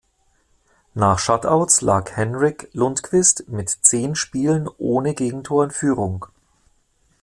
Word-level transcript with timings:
Nach 0.95 1.19
Shutouts 1.19 1.81
lag 1.81 2.15
Henrik 2.17 2.69
Lundqvist 2.73 3.47
mit 3.49 3.69
zehn 3.69 4.15
Spielen 4.15 4.67
ohne 4.79 5.13
Gegentor 5.13 5.65
in 5.65 5.69
Führung. 5.69 6.25